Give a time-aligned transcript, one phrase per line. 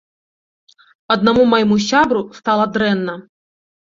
[1.15, 3.15] Аднаму майму сябру стала дрэнна.